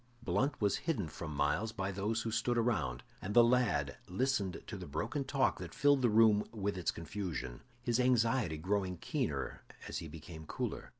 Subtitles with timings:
[0.23, 4.75] Blunt was hidden from Myles by those who stood around, and the lad listened to
[4.75, 9.99] the broken talk that filled the room with its confusion, his anxiety growing keener as
[9.99, 10.89] he became cooler.